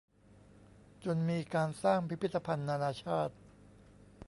[1.03, 3.35] จนมีการสร้างพิพิธภัณฑ์นานาชาติ